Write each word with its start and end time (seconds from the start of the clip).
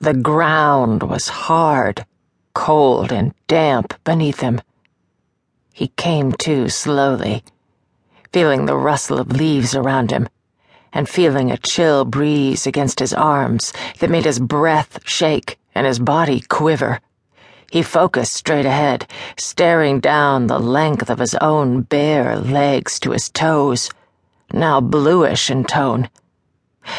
The 0.00 0.14
ground 0.14 1.02
was 1.02 1.26
hard, 1.26 2.06
cold, 2.54 3.10
and 3.10 3.34
damp 3.48 3.94
beneath 4.04 4.38
him. 4.38 4.60
He 5.72 5.88
came 5.88 6.30
to 6.34 6.68
slowly, 6.68 7.42
feeling 8.32 8.66
the 8.66 8.76
rustle 8.76 9.18
of 9.18 9.32
leaves 9.32 9.74
around 9.74 10.12
him 10.12 10.28
and 10.92 11.08
feeling 11.08 11.50
a 11.50 11.56
chill 11.56 12.04
breeze 12.04 12.64
against 12.64 13.00
his 13.00 13.12
arms 13.12 13.72
that 13.98 14.08
made 14.08 14.24
his 14.24 14.38
breath 14.38 15.00
shake 15.04 15.58
and 15.74 15.84
his 15.84 15.98
body 15.98 16.42
quiver. 16.42 17.00
He 17.72 17.82
focused 17.82 18.34
straight 18.34 18.66
ahead, 18.66 19.10
staring 19.36 19.98
down 19.98 20.46
the 20.46 20.60
length 20.60 21.10
of 21.10 21.18
his 21.18 21.34
own 21.36 21.82
bare 21.82 22.36
legs 22.38 23.00
to 23.00 23.10
his 23.10 23.30
toes, 23.30 23.90
now 24.52 24.80
bluish 24.80 25.50
in 25.50 25.64
tone. 25.64 26.08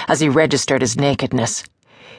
As 0.10 0.20
he 0.20 0.28
registered 0.28 0.82
his 0.82 0.98
nakedness, 0.98 1.64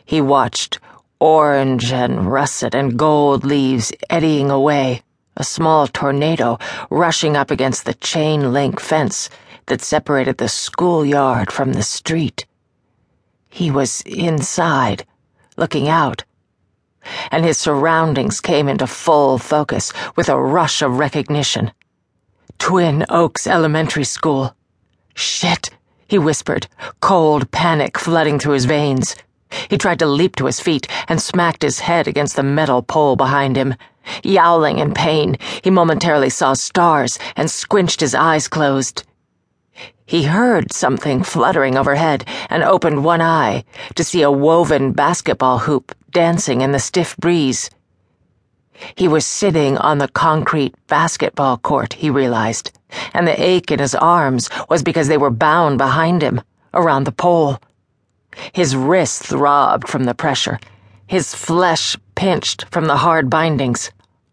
he 0.04 0.20
watched 0.20 0.78
orange 1.20 1.92
and 1.92 2.32
russet 2.32 2.74
and 2.74 2.98
gold 2.98 3.44
leaves 3.44 3.92
eddying 4.08 4.50
away, 4.50 5.02
a 5.36 5.44
small 5.44 5.86
tornado 5.86 6.58
rushing 6.88 7.36
up 7.36 7.50
against 7.50 7.84
the 7.84 7.94
chain 7.94 8.52
link 8.52 8.80
fence 8.80 9.28
that 9.66 9.82
separated 9.82 10.38
the 10.38 10.48
schoolyard 10.48 11.52
from 11.52 11.72
the 11.72 11.82
street. 11.82 12.46
He 13.48 13.70
was 13.70 14.00
inside, 14.02 15.04
looking 15.56 15.88
out, 15.88 16.24
and 17.30 17.44
his 17.44 17.58
surroundings 17.58 18.40
came 18.40 18.68
into 18.68 18.86
full 18.86 19.38
focus 19.38 19.92
with 20.16 20.28
a 20.28 20.40
rush 20.40 20.82
of 20.82 20.98
recognition. 20.98 21.72
Twin 22.58 23.04
Oaks 23.08 23.46
Elementary 23.46 24.04
School. 24.04 24.54
Shit, 25.14 25.70
he 26.06 26.18
whispered, 26.18 26.66
cold 27.00 27.50
panic 27.50 27.98
flooding 27.98 28.38
through 28.38 28.54
his 28.54 28.66
veins. 28.66 29.16
He 29.68 29.78
tried 29.78 29.98
to 29.98 30.06
leap 30.06 30.36
to 30.36 30.46
his 30.46 30.60
feet 30.60 30.86
and 31.08 31.20
smacked 31.20 31.62
his 31.62 31.80
head 31.80 32.06
against 32.06 32.36
the 32.36 32.42
metal 32.42 32.82
pole 32.82 33.16
behind 33.16 33.56
him. 33.56 33.74
Yowling 34.22 34.78
in 34.78 34.94
pain, 34.94 35.36
he 35.62 35.70
momentarily 35.70 36.30
saw 36.30 36.54
stars 36.54 37.18
and 37.36 37.50
squinched 37.50 38.00
his 38.00 38.14
eyes 38.14 38.48
closed. 38.48 39.04
He 40.06 40.24
heard 40.24 40.72
something 40.72 41.22
fluttering 41.22 41.76
overhead 41.76 42.24
and 42.48 42.64
opened 42.64 43.04
one 43.04 43.20
eye 43.20 43.64
to 43.94 44.02
see 44.02 44.22
a 44.22 44.30
woven 44.30 44.92
basketball 44.92 45.60
hoop 45.60 45.94
dancing 46.10 46.62
in 46.62 46.72
the 46.72 46.80
stiff 46.80 47.16
breeze. 47.16 47.70
He 48.96 49.06
was 49.06 49.26
sitting 49.26 49.76
on 49.78 49.98
the 49.98 50.08
concrete 50.08 50.74
basketball 50.88 51.58
court, 51.58 51.92
he 51.92 52.10
realized, 52.10 52.72
and 53.12 53.26
the 53.26 53.40
ache 53.40 53.70
in 53.70 53.78
his 53.78 53.94
arms 53.94 54.48
was 54.68 54.82
because 54.82 55.06
they 55.06 55.18
were 55.18 55.30
bound 55.30 55.78
behind 55.78 56.22
him, 56.22 56.40
around 56.74 57.04
the 57.04 57.12
pole. 57.12 57.60
His 58.52 58.76
wrists 58.76 59.26
throbbed 59.26 59.88
from 59.88 60.04
the 60.04 60.14
pressure, 60.14 60.58
his 61.06 61.34
flesh 61.34 61.96
pinched 62.14 62.64
from 62.70 62.86
the 62.86 62.98
hard 62.98 63.28
bindings. 63.28 63.90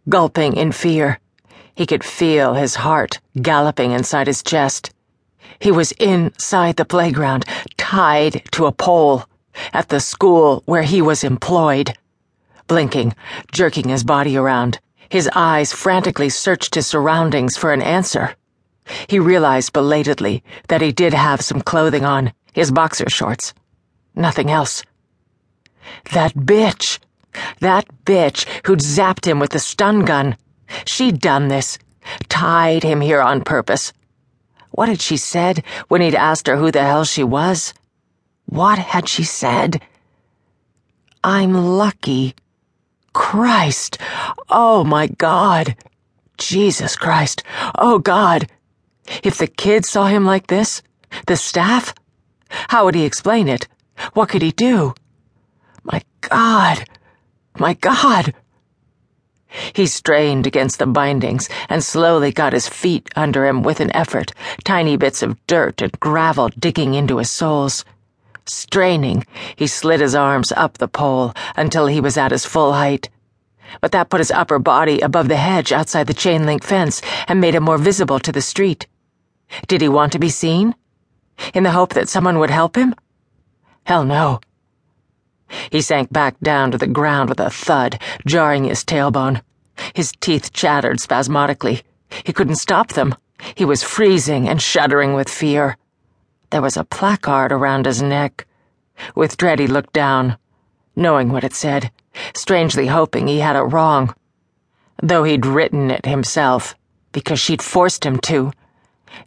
Gulping 0.09 0.55
in 0.55 0.71
fear, 0.71 1.19
he 1.73 1.85
could 1.85 2.03
feel 2.03 2.53
his 2.53 2.75
heart 2.75 3.19
galloping 3.41 3.91
inside 3.91 4.27
his 4.27 4.43
chest. 4.43 4.91
He 5.59 5.71
was 5.71 5.91
inside 5.93 6.75
the 6.75 6.85
playground, 6.85 7.45
tied 7.77 8.43
to 8.51 8.65
a 8.65 8.71
pole, 8.71 9.25
at 9.73 9.89
the 9.89 9.99
school 9.99 10.63
where 10.65 10.83
he 10.83 11.01
was 11.01 11.23
employed. 11.23 11.97
Blinking, 12.67 13.15
jerking 13.51 13.89
his 13.89 14.03
body 14.03 14.37
around, 14.37 14.79
his 15.09 15.29
eyes 15.33 15.73
frantically 15.73 16.29
searched 16.29 16.75
his 16.75 16.85
surroundings 16.85 17.57
for 17.57 17.71
an 17.73 17.81
answer. 17.81 18.35
He 19.07 19.19
realized 19.19 19.73
belatedly 19.73 20.43
that 20.67 20.81
he 20.81 20.91
did 20.91 21.13
have 21.13 21.41
some 21.41 21.61
clothing 21.61 22.05
on, 22.05 22.33
his 22.53 22.71
boxer 22.71 23.09
shorts. 23.09 23.53
Nothing 24.17 24.51
else. 24.51 24.83
That 26.11 26.33
bitch! 26.33 26.99
That 27.59 27.85
bitch 28.03 28.45
who'd 28.65 28.79
zapped 28.79 29.25
him 29.25 29.39
with 29.39 29.51
the 29.51 29.59
stun 29.59 30.03
gun. 30.03 30.35
She'd 30.85 31.21
done 31.21 31.47
this, 31.47 31.77
tied 32.27 32.83
him 32.83 32.99
here 32.99 33.21
on 33.21 33.43
purpose, 33.43 33.93
what 34.77 34.89
had 34.89 35.01
she 35.01 35.17
said 35.17 35.63
when 35.87 36.01
he'd 36.01 36.13
asked 36.13 36.45
her 36.45 36.57
who 36.57 36.69
the 36.69 36.83
hell 36.83 37.03
she 37.03 37.23
was? 37.23 37.73
What 38.45 38.77
had 38.77 39.09
she 39.09 39.23
said? 39.23 39.81
I'm 41.23 41.53
lucky. 41.53 42.35
Christ! 43.11 43.97
Oh 44.49 44.83
my 44.83 45.07
God! 45.07 45.75
Jesus 46.37 46.95
Christ! 46.95 47.41
Oh 47.75 47.97
God! 47.97 48.47
If 49.23 49.39
the 49.39 49.47
kids 49.47 49.89
saw 49.89 50.05
him 50.05 50.25
like 50.25 50.45
this, 50.45 50.83
the 51.25 51.37
staff, 51.37 51.95
how 52.69 52.85
would 52.85 52.93
he 52.93 53.03
explain 53.03 53.47
it? 53.47 53.67
What 54.13 54.29
could 54.29 54.41
he 54.41 54.51
do? 54.51 54.95
My 55.83 56.01
God! 56.21 56.85
My 57.57 57.73
God! 57.73 58.33
He 59.73 59.87
strained 59.87 60.45
against 60.45 60.77
the 60.77 60.85
bindings 60.85 61.49
and 61.69 61.83
slowly 61.83 62.31
got 62.31 62.53
his 62.53 62.67
feet 62.67 63.09
under 63.15 63.45
him 63.45 63.63
with 63.63 63.79
an 63.79 63.95
effort, 63.95 64.33
tiny 64.63 64.97
bits 64.97 65.21
of 65.21 65.37
dirt 65.47 65.81
and 65.81 65.99
gravel 65.99 66.49
digging 66.49 66.93
into 66.93 67.17
his 67.17 67.31
soles. 67.31 67.85
Straining, 68.45 69.25
he 69.55 69.67
slid 69.67 69.99
his 69.99 70.15
arms 70.15 70.51
up 70.51 70.77
the 70.77 70.87
pole 70.87 71.33
until 71.55 71.87
he 71.87 71.99
was 71.99 72.17
at 72.17 72.31
his 72.31 72.45
full 72.45 72.73
height. 72.73 73.09
But 73.81 73.91
that 73.91 74.09
put 74.09 74.19
his 74.19 74.31
upper 74.31 74.59
body 74.59 75.01
above 75.01 75.27
the 75.27 75.37
hedge 75.37 75.71
outside 75.71 76.07
the 76.07 76.13
chain 76.13 76.45
link 76.45 76.63
fence 76.63 77.01
and 77.27 77.41
made 77.41 77.55
him 77.55 77.63
more 77.63 77.77
visible 77.77 78.19
to 78.19 78.31
the 78.31 78.41
street. 78.41 78.87
Did 79.67 79.81
he 79.81 79.89
want 79.89 80.11
to 80.13 80.19
be 80.19 80.29
seen? 80.29 80.75
In 81.53 81.63
the 81.63 81.71
hope 81.71 81.93
that 81.93 82.09
someone 82.09 82.39
would 82.39 82.49
help 82.49 82.75
him? 82.75 82.95
Hell 83.87 84.03
no. 84.03 84.41
He 85.71 85.79
sank 85.79 86.11
back 86.11 86.37
down 86.41 86.71
to 86.71 86.77
the 86.77 86.87
ground 86.87 87.29
with 87.29 87.39
a 87.39 87.49
thud, 87.49 88.01
jarring 88.25 88.65
his 88.65 88.83
tailbone. 88.83 89.41
His 89.93 90.11
teeth 90.19 90.51
chattered 90.51 90.99
spasmodically. 90.99 91.83
He 92.25 92.33
couldn't 92.33 92.57
stop 92.57 92.89
them. 92.89 93.15
He 93.55 93.63
was 93.63 93.83
freezing 93.83 94.49
and 94.49 94.61
shuddering 94.61 95.13
with 95.13 95.29
fear. 95.29 95.77
There 96.49 96.61
was 96.61 96.75
a 96.75 96.83
placard 96.83 97.53
around 97.53 97.85
his 97.85 98.01
neck. 98.01 98.45
With 99.15 99.37
dread, 99.37 99.59
he 99.59 99.67
looked 99.67 99.93
down, 99.93 100.37
knowing 100.93 101.31
what 101.31 101.45
it 101.45 101.53
said, 101.53 101.89
strangely 102.33 102.87
hoping 102.87 103.27
he 103.27 103.39
had 103.39 103.55
it 103.55 103.71
wrong. 103.71 104.13
Though 105.01 105.23
he'd 105.23 105.45
written 105.45 105.91
it 105.91 106.05
himself, 106.05 106.75
because 107.13 107.39
she'd 107.39 107.61
forced 107.61 108.05
him 108.05 108.19
to. 108.23 108.51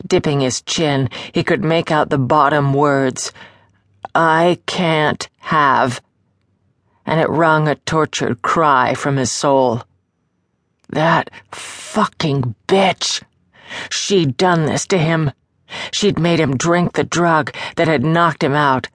Dipping 0.06 0.40
his 0.40 0.60
chin, 0.60 1.08
he 1.32 1.42
could 1.42 1.64
make 1.64 1.90
out 1.90 2.10
the 2.10 2.18
bottom 2.18 2.74
words 2.74 3.32
I 4.14 4.58
can't 4.66 5.28
have 5.38 6.00
and 7.10 7.18
it 7.18 7.28
wrung 7.28 7.66
a 7.66 7.74
tortured 7.74 8.40
cry 8.40 8.94
from 8.94 9.16
his 9.16 9.32
soul. 9.32 9.82
That 10.88 11.28
fucking 11.50 12.54
bitch! 12.68 13.20
She'd 13.90 14.36
done 14.36 14.66
this 14.66 14.86
to 14.86 14.98
him. 14.98 15.32
She'd 15.92 16.20
made 16.20 16.38
him 16.38 16.56
drink 16.56 16.92
the 16.92 17.02
drug 17.02 17.52
that 17.74 17.88
had 17.88 18.04
knocked 18.04 18.44
him 18.44 18.54
out, 18.54 18.88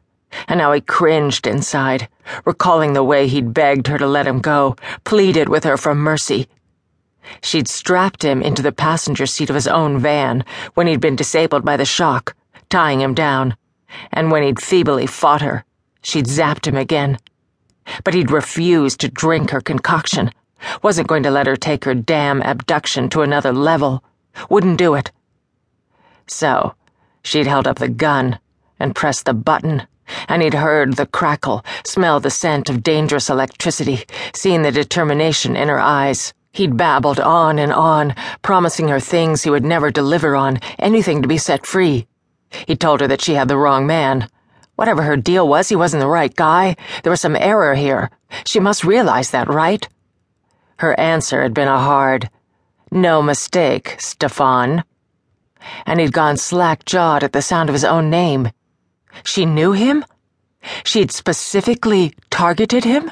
and 0.48 0.60
now 0.60 0.72
he 0.72 0.80
cringed 0.80 1.46
inside, 1.46 2.08
recalling 2.46 2.94
the 2.94 3.04
way 3.04 3.28
he'd 3.28 3.54
begged 3.54 3.88
her 3.88 3.98
to 3.98 4.08
let 4.08 4.28
him 4.28 4.40
go, 4.40 4.78
pleaded 5.04 5.50
with 5.50 5.66
her 5.66 5.76
for 5.76 5.94
mercy. 5.94 6.48
She'd 7.42 7.68
strapped 7.68 8.24
him 8.24 8.42
into 8.42 8.62
the 8.62 8.72
passenger 8.72 9.26
seat 9.26 9.50
of 9.50 9.56
his 9.56 9.68
own 9.68 10.00
van 10.00 10.46
when 10.76 10.88
he'd 10.88 11.02
been 11.02 11.18
disabled 11.18 11.66
by 11.66 11.76
the 11.76 11.84
shock, 11.84 12.34
tying 12.70 13.02
him 13.02 13.14
down, 13.14 13.58
and 14.12 14.32
when 14.32 14.44
he'd 14.44 14.62
feebly 14.62 15.08
fought 15.08 15.42
her, 15.42 15.64
she'd 16.02 16.26
zapped 16.26 16.68
him 16.68 16.76
again 16.76 17.18
but 18.04 18.14
he'd 18.14 18.32
refused 18.32 19.00
to 19.00 19.10
drink 19.10 19.52
her 19.52 19.62
concoction. 19.62 20.32
Wasn't 20.82 21.08
going 21.08 21.24
to 21.24 21.32
let 21.32 21.48
her 21.48 21.56
take 21.56 21.86
her 21.86 21.94
damn 21.94 22.42
abduction 22.42 23.10
to 23.10 23.22
another 23.22 23.52
level. 23.52 24.04
Wouldn't 24.50 24.78
do 24.78 24.96
it. 24.96 25.12
So, 26.28 26.74
she'd 27.24 27.48
held 27.48 27.68
up 27.68 27.80
the 27.80 27.90
gun 27.90 28.40
and 28.80 28.96
pressed 28.96 29.26
the 29.26 29.34
button, 29.34 29.88
and 30.28 30.42
he'd 30.42 30.56
heard 30.56 30.96
the 30.96 31.06
crackle, 31.06 31.64
smelled 31.86 32.24
the 32.24 32.30
scent 32.30 32.70
of 32.70 32.84
dangerous 32.84 33.30
electricity, 33.30 34.04
seen 34.34 34.64
the 34.64 34.72
determination 34.72 35.56
in 35.56 35.70
her 35.70 35.80
eyes. 35.80 36.34
He'd 36.52 36.78
babbled 36.78 37.20
on 37.20 37.60
and 37.60 37.72
on, 37.72 38.16
promising 38.42 38.88
her 38.88 39.00
things 39.00 39.44
he 39.44 39.50
would 39.50 39.66
never 39.66 39.92
deliver 39.92 40.36
on, 40.36 40.60
anything 40.80 41.22
to 41.22 41.28
be 41.28 41.38
set 41.38 41.66
free. 41.66 42.08
He 42.68 42.76
told 42.76 43.02
her 43.02 43.08
that 43.08 43.22
she 43.22 43.34
had 43.34 43.48
the 43.48 43.58
wrong 43.58 43.86
man, 43.88 44.30
Whatever 44.76 45.04
her 45.04 45.16
deal 45.16 45.48
was, 45.48 45.70
he 45.70 45.76
wasn't 45.76 46.02
the 46.02 46.08
right 46.08 46.36
guy. 46.36 46.76
There 47.04 47.12
was 47.12 47.22
some 47.22 47.36
error 47.36 47.76
here. 47.76 48.10
She 48.46 48.60
must 48.60 48.84
realize 48.84 49.32
that, 49.32 49.48
right? 49.48 49.88
Her 50.78 51.00
answer 51.00 51.42
had 51.42 51.54
been 51.54 51.70
a 51.70 51.80
hard, 51.80 52.30
no 52.92 53.22
mistake, 53.22 53.96
Stefan. 54.00 54.84
And 55.86 56.00
he'd 56.00 56.12
gone 56.12 56.36
slack 56.38 56.84
jawed 56.86 57.24
at 57.24 57.32
the 57.32 57.42
sound 57.42 57.70
of 57.70 57.74
his 57.74 57.86
own 57.86 58.10
name. 58.10 58.52
She 59.24 59.46
knew 59.46 59.72
him? 59.72 60.04
She'd 60.84 61.12
specifically 61.12 62.14
targeted 62.30 62.84
him? 62.84 63.10